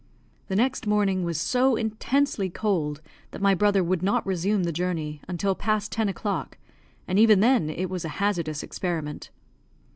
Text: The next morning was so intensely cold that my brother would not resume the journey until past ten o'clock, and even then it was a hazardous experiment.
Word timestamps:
The 0.47 0.55
next 0.55 0.87
morning 0.87 1.23
was 1.23 1.39
so 1.39 1.75
intensely 1.75 2.49
cold 2.49 3.03
that 3.29 3.39
my 3.39 3.53
brother 3.53 3.83
would 3.83 4.01
not 4.01 4.25
resume 4.25 4.63
the 4.63 4.71
journey 4.71 5.21
until 5.27 5.53
past 5.53 5.91
ten 5.91 6.09
o'clock, 6.09 6.57
and 7.07 7.19
even 7.19 7.39
then 7.39 7.69
it 7.69 7.87
was 7.87 8.03
a 8.03 8.09
hazardous 8.17 8.63
experiment. 8.63 9.29